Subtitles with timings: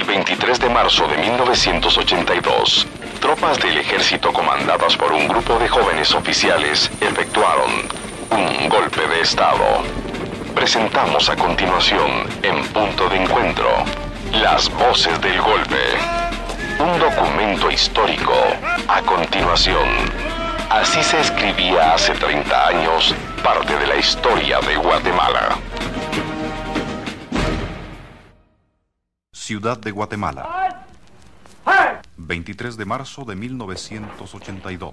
[0.00, 2.86] El 23 de marzo de 1982,
[3.20, 7.70] tropas del ejército comandadas por un grupo de jóvenes oficiales efectuaron
[8.30, 9.82] un golpe de Estado.
[10.54, 13.68] Presentamos a continuación, en punto de encuentro,
[14.32, 15.82] las voces del golpe.
[16.78, 18.32] Un documento histórico.
[18.88, 19.86] A continuación,
[20.70, 25.58] así se escribía hace 30 años parte de la historia de Guatemala.
[29.50, 30.86] Ciudad de Guatemala.
[32.18, 34.92] 23 de marzo de 1982.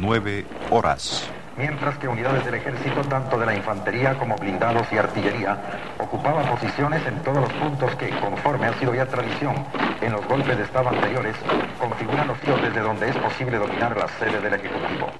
[0.00, 1.28] 9 horas.
[1.58, 7.06] Mientras que unidades del ejército, tanto de la infantería como blindados y artillería, ocupaban posiciones
[7.06, 9.54] en todos los puntos que, conforme ha sido ya tradición
[10.00, 11.36] en los golpes de Estado anteriores,
[11.78, 15.10] configuran los sitios desde donde es posible dominar la sede del Ejecutivo.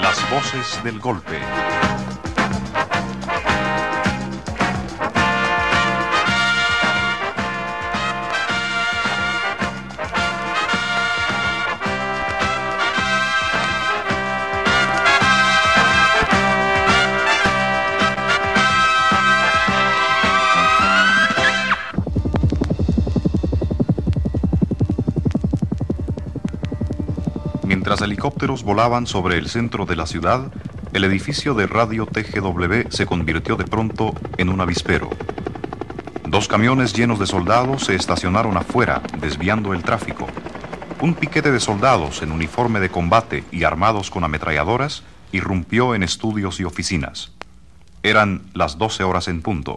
[0.00, 1.38] Las voces del golpe.
[28.00, 30.50] Mientras helicópteros volaban sobre el centro de la ciudad,
[30.94, 35.10] el edificio de radio TGW se convirtió de pronto en un avispero.
[36.26, 40.26] Dos camiones llenos de soldados se estacionaron afuera, desviando el tráfico.
[41.02, 46.58] Un piquete de soldados en uniforme de combate y armados con ametralladoras irrumpió en estudios
[46.58, 47.32] y oficinas.
[48.02, 49.76] Eran las 12 horas en punto.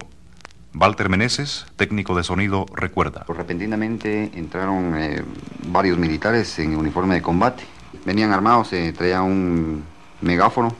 [0.73, 3.25] Walter Meneses, técnico de sonido, recuerda.
[3.27, 5.21] Repentinamente entraron eh,
[5.67, 7.65] varios militares en uniforme de combate.
[8.05, 9.83] Venían armados, eh, traían un
[10.21, 10.75] megáfono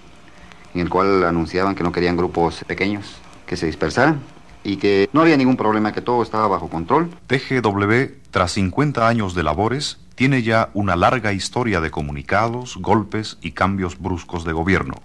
[0.74, 4.20] en el cual anunciaban que no querían grupos pequeños que se dispersaran
[4.64, 7.10] y que no había ningún problema, que todo estaba bajo control.
[7.28, 13.52] TGW, tras 50 años de labores, tiene ya una larga historia de comunicados, golpes y
[13.52, 14.96] cambios bruscos de gobierno.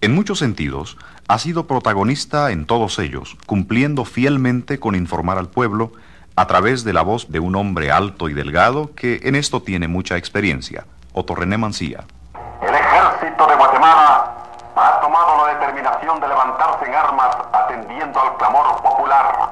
[0.00, 0.98] En muchos sentidos,
[1.28, 5.92] ha sido protagonista en todos ellos, cumpliendo fielmente con informar al pueblo
[6.36, 9.88] a través de la voz de un hombre alto y delgado que en esto tiene
[9.88, 12.04] mucha experiencia, Otto René Mancía.
[12.60, 14.34] El ejército de Guatemala
[14.76, 19.50] ha tomado la determinación de levantarse en armas atendiendo al clamor popular.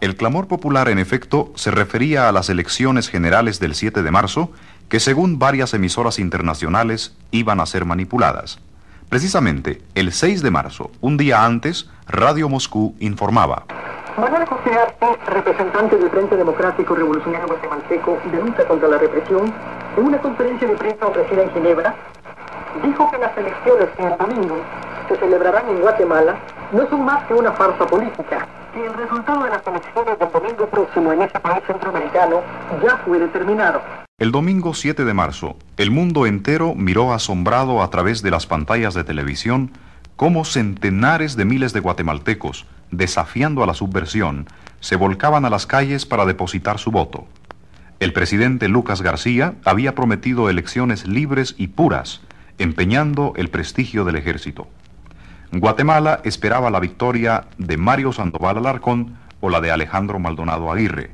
[0.00, 4.52] El clamor popular, en efecto, se refería a las elecciones generales del 7 de marzo,
[4.88, 8.60] que según varias emisoras internacionales iban a ser manipuladas.
[9.08, 13.64] Precisamente, el 6 de marzo, un día antes, Radio Moscú informaba.
[14.18, 19.54] Manuel José Arte, representante del Frente Democrático Revolucionario Guatemalteco, denuncia contra la represión,
[19.96, 21.94] en una conferencia de prensa ofrecida en Ginebra,
[22.82, 24.56] dijo que las elecciones que el domingo
[25.08, 26.36] se celebrarán en Guatemala
[26.72, 30.66] no son más que una farsa política, que el resultado de las elecciones del domingo
[30.66, 32.42] próximo en ese país centroamericano
[32.82, 33.80] ya fue determinado.
[34.18, 38.94] El domingo 7 de marzo, el mundo entero miró asombrado a través de las pantallas
[38.94, 39.70] de televisión
[40.16, 44.46] cómo centenares de miles de guatemaltecos, desafiando a la subversión,
[44.80, 47.26] se volcaban a las calles para depositar su voto.
[48.00, 52.20] El presidente Lucas García había prometido elecciones libres y puras,
[52.58, 54.68] empeñando el prestigio del ejército.
[55.50, 61.10] Guatemala esperaba la victoria de Mario Sandoval Alarcón o la de Alejandro Maldonado Aguirre,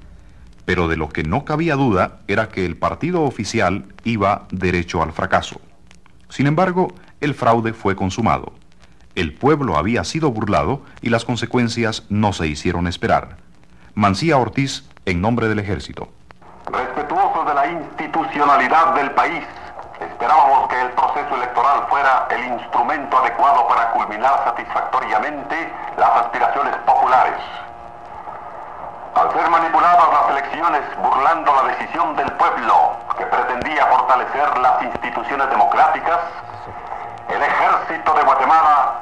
[0.67, 5.13] pero de lo que no cabía duda era que el partido oficial iba derecho al
[5.13, 5.63] fracaso.
[6.29, 8.53] Sin embargo, el fraude fue consumado.
[9.15, 13.39] El pueblo había sido burlado y las consecuencias no se hicieron esperar.
[13.95, 16.13] Mancía Ortiz, en nombre del ejército.
[17.65, 19.43] La institucionalidad del país,
[19.99, 27.39] esperábamos que el proceso electoral fuera el instrumento adecuado para culminar satisfactoriamente las aspiraciones populares.
[29.15, 35.49] Al ser manipuladas las elecciones burlando la decisión del pueblo que pretendía fortalecer las instituciones
[35.49, 36.21] democráticas,
[37.31, 38.93] el ejército de Guatemala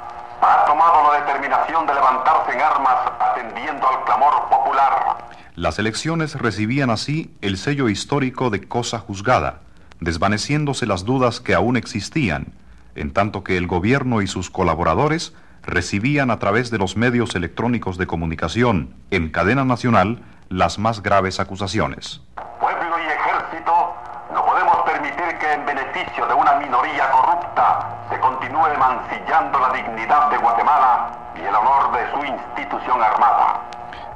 [0.40, 5.16] ha tomado la determinación de levantarse en armas atendiendo al clamor popular.
[5.54, 9.60] Las elecciones recibían así el sello histórico de cosa juzgada,
[10.00, 12.54] desvaneciéndose las dudas que aún existían,
[12.94, 17.98] en tanto que el gobierno y sus colaboradores recibían a través de los medios electrónicos
[17.98, 22.22] de comunicación en cadena nacional las más graves acusaciones.
[22.58, 23.94] Pueblo y ejército,
[24.32, 30.30] no podemos permitir que en beneficio de una minoría corrupta se continúe mancillando la dignidad
[30.30, 33.68] de Guatemala y el honor de su institución armada.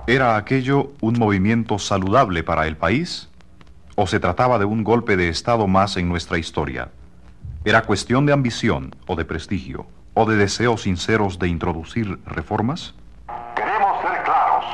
[0.08, 3.28] ¿Era aquello un movimiento saludable para el país?
[3.96, 6.90] ¿O se trataba de un golpe de Estado más en nuestra historia?
[7.64, 9.88] ¿Era cuestión de ambición o de prestigio?
[10.14, 12.94] ¿O de deseos sinceros de introducir reformas?
[13.56, 14.64] Queremos ser claros.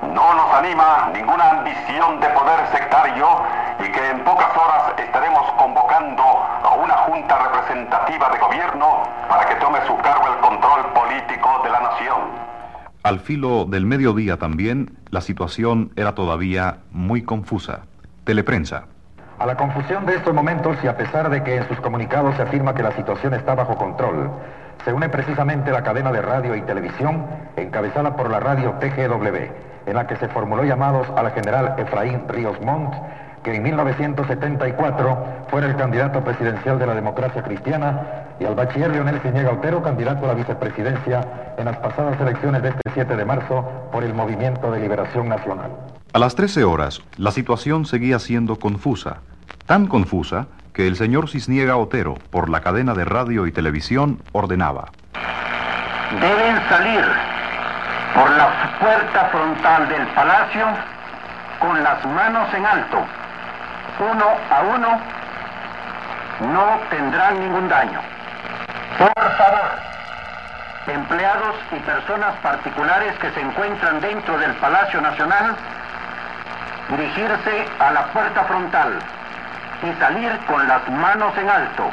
[0.00, 3.42] nos anima ninguna ambición de poder sectario
[3.78, 9.56] y que en pocas horas estaremos convocando a una junta representativa de gobierno para que
[9.56, 12.49] tome su cargo el control político de la nación.
[13.02, 17.86] Al filo del mediodía también, la situación era todavía muy confusa.
[18.24, 18.84] Teleprensa.
[19.38, 22.42] A la confusión de estos momentos y a pesar de que en sus comunicados se
[22.42, 24.30] afirma que la situación está bajo control,
[24.84, 27.24] se une precisamente la cadena de radio y televisión
[27.56, 29.36] encabezada por la radio TGW,
[29.86, 32.92] en la que se formuló llamados al general Efraín Ríos Montt,
[33.42, 39.20] que en 1974 fuera el candidato presidencial de la democracia cristiana, y al bachiller Leonel
[39.20, 43.62] Ciñega Otero, candidato a la vicepresidencia en las pasadas elecciones de este 7 de marzo
[43.92, 45.70] por el Movimiento de Liberación Nacional.
[46.14, 49.18] A las 13 horas, la situación seguía siendo confusa,
[49.66, 54.90] tan confusa que el señor Cisniega Otero, por la cadena de radio y televisión, ordenaba.
[56.18, 57.04] Deben salir
[58.14, 60.66] por la puerta frontal del palacio
[61.60, 63.04] con las manos en alto.
[64.00, 64.98] Uno a uno
[66.52, 68.00] no tendrán ningún daño.
[68.98, 69.70] Por favor,
[70.86, 75.56] empleados y personas particulares que se encuentran dentro del Palacio Nacional,
[76.88, 78.98] dirigirse a la puerta frontal
[79.82, 81.90] y salir con las manos en alto.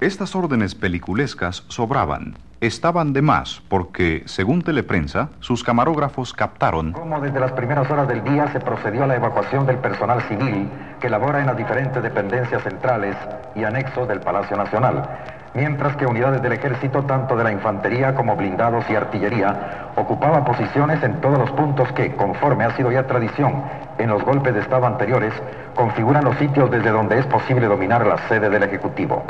[0.00, 7.40] Estas órdenes peliculescas sobraban, estaban de más porque, según Teleprensa, sus camarógrafos captaron Como desde
[7.40, 10.68] las primeras horas del día se procedió a la evacuación del personal civil
[11.00, 13.16] que labora en las diferentes dependencias centrales
[13.54, 15.06] y anexos del Palacio Nacional,
[15.54, 21.02] mientras que unidades del ejército, tanto de la infantería como blindados y artillería, ocupaban posiciones
[21.02, 23.62] en todos los puntos que, conforme ha sido ya tradición
[23.98, 25.32] en los golpes de Estado anteriores,
[25.74, 29.24] configuran los sitios desde donde es posible dominar la sede del Ejecutivo.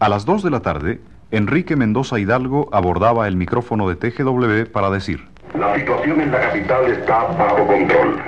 [0.00, 1.00] A las 2 de la tarde,
[1.34, 5.26] Enrique Mendoza Hidalgo abordaba el micrófono de TGW para decir,
[5.58, 8.20] La situación en la capital está bajo control.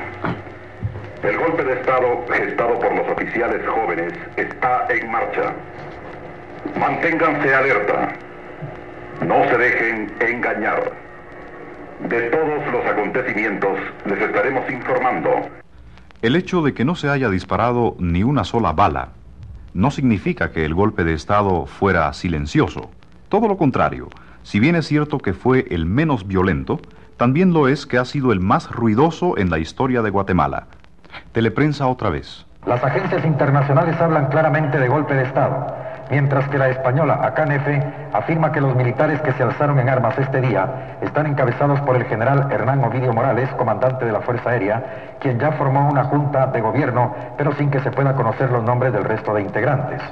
[1.23, 5.55] El golpe de Estado gestado por los oficiales jóvenes está en marcha.
[6.81, 8.13] Manténganse alerta.
[9.25, 10.93] No se dejen engañar.
[12.09, 15.31] De todos los acontecimientos les estaremos informando.
[16.23, 19.11] el hecho de que no se haya disparado ni una sola bala
[19.75, 22.91] no significa que el golpe de Estado fuera silencioso.
[23.29, 24.09] Todo lo contrario,
[24.43, 26.81] si bien es cierto que fue el menos violento,
[27.17, 30.67] también lo es que ha sido el más ruidoso en la historia de Guatemala.
[31.33, 32.47] Teleprensa otra vez.
[32.67, 35.67] Las agencias internacionales hablan claramente de golpe de Estado,
[36.11, 37.67] mientras que la española ACANF
[38.13, 42.05] afirma que los militares que se alzaron en armas este día están encabezados por el
[42.05, 46.61] general Hernán Ovidio Morales, comandante de la Fuerza Aérea, quien ya formó una junta de
[46.61, 50.03] gobierno, pero sin que se pueda conocer los nombres del resto de integrantes.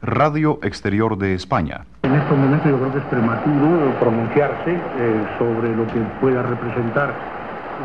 [0.00, 1.84] Radio Exterior de España.
[2.08, 7.12] En estos momentos yo creo que es prematuro pronunciarse eh, sobre lo que pueda representar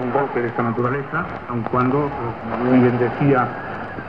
[0.02, 2.10] un golpe de esta naturaleza, aun cuando, eh,
[2.40, 3.46] como muy bien decía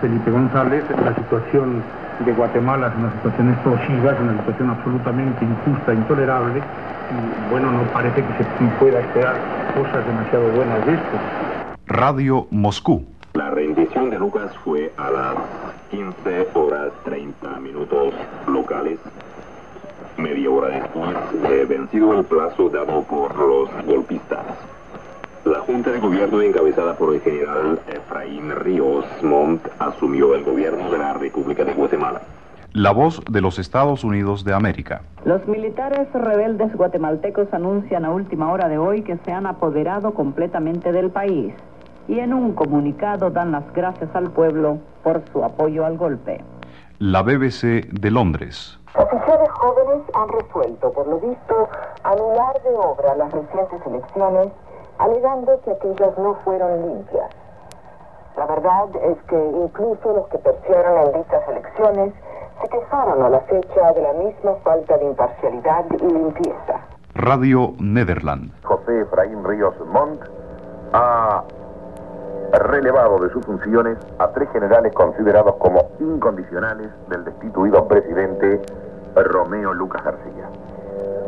[0.01, 1.83] Felipe González, la situación
[2.25, 7.83] de Guatemala es una situación explosiva, es una situación absolutamente injusta, intolerable, y bueno, no
[7.93, 8.45] parece que se
[8.79, 9.35] pueda esperar
[9.75, 11.19] cosas demasiado buenas de esto.
[11.89, 13.05] Radio Moscú.
[13.33, 15.35] La rendición de Lucas fue a las
[15.91, 18.15] 15 horas 30 minutos
[18.47, 19.01] locales,
[20.19, 24.45] media hora después de vencido el plazo dado por los golpistas.
[25.45, 30.99] La Junta de Gobierno encabezada por el general Efraín Ríos Montt asumió el gobierno de
[30.99, 32.23] la República de Guatemala.
[32.73, 35.03] La voz de los Estados Unidos de América.
[35.25, 40.93] Los militares rebeldes guatemaltecos anuncian a última hora de hoy que se han apoderado completamente
[40.93, 41.55] del país
[42.09, 46.41] y en un comunicado dan las gracias al pueblo por su apoyo al golpe.
[46.99, 48.79] La BBC de Londres.
[48.97, 51.69] Oficiales jóvenes han resuelto, por lo visto,
[52.05, 54.53] anular de obra las recientes elecciones,
[54.99, 57.31] alegando que aquellas no fueron limpias.
[58.37, 62.15] La verdad es que incluso los que perdieron en dichas elecciones
[62.63, 66.81] se quejaron a la fecha de la misma falta de imparcialidad y limpieza.
[67.15, 68.53] Radio Nederland.
[68.63, 70.23] José Efraín Ríos Montt
[70.93, 71.43] ha
[72.53, 78.61] relevado de sus funciones a tres generales considerados como incondicionales del destituido presidente
[79.17, 80.49] Romeo Lucas García.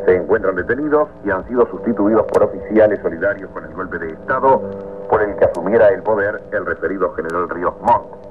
[0.05, 4.61] Se encuentran detenidos y han sido sustituidos por oficiales solidarios con el golpe de Estado
[5.09, 8.27] por el que asumiera el poder el referido general Ríos Montt.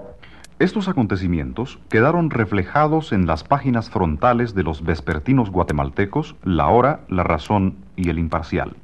[0.57, 7.23] Estos acontecimientos quedaron reflejados en las páginas frontales de los vespertinos guatemaltecos La Hora, La
[7.23, 8.77] Razón y El Imparcial.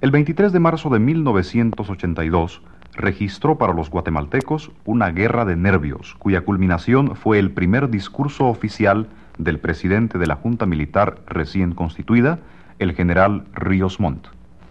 [0.00, 2.62] El 23 de marzo de 1982
[2.92, 9.08] registró para los guatemaltecos una guerra de nervios, cuya culminación fue el primer discurso oficial
[9.38, 12.40] del presidente de la Junta Militar recién constituida,
[12.78, 14.26] el general Ríos Montt.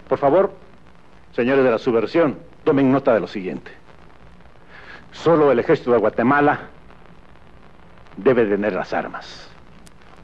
[0.07, 0.53] Por favor,
[1.31, 3.71] señores de la subversión, Tomen nota de lo siguiente.
[5.11, 6.59] Solo el ejército de Guatemala
[8.17, 9.49] debe tener las armas.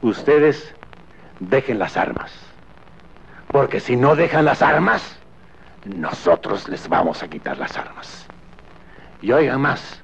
[0.02, 0.74] Ustedes
[1.40, 2.32] dejen las armas.
[3.48, 5.18] Porque si no dejan las armas,
[5.94, 8.26] nosotros les vamos a quitar las armas.
[9.22, 10.02] Y oigan más,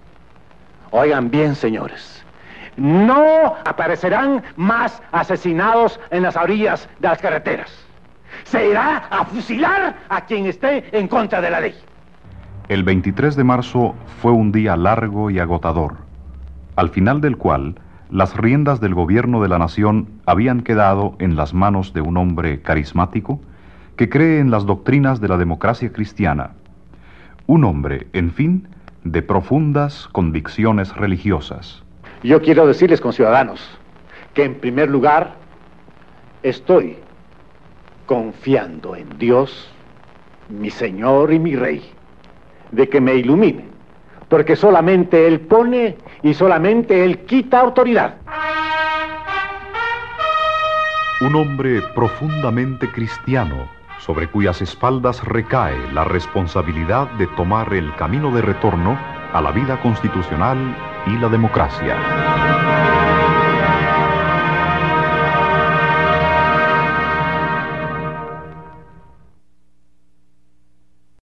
[0.90, 2.24] oigan bien señores,
[2.76, 7.70] no aparecerán más asesinados en las orillas de las carreteras.
[8.44, 11.74] Se irá a fusilar a quien esté en contra de la ley.
[12.68, 15.96] El 23 de marzo fue un día largo y agotador,
[16.76, 17.74] al final del cual
[18.08, 22.62] las riendas del gobierno de la nación habían quedado en las manos de un hombre
[22.62, 23.40] carismático
[23.96, 26.52] que cree en las doctrinas de la democracia cristiana,
[27.46, 28.68] un hombre, en fin,
[29.04, 31.82] de profundas convicciones religiosas.
[32.22, 33.60] Yo quiero decirles, conciudadanos,
[34.34, 35.34] que en primer lugar
[36.42, 36.96] estoy
[38.06, 39.68] confiando en Dios,
[40.48, 41.82] mi Señor y mi Rey,
[42.70, 43.64] de que me ilumine,
[44.28, 48.16] porque solamente Él pone y solamente Él quita autoridad.
[51.20, 53.68] Un hombre profundamente cristiano,
[54.04, 58.98] sobre cuyas espaldas recae la responsabilidad de tomar el camino de retorno
[59.32, 62.31] a la vida constitucional y la democracia.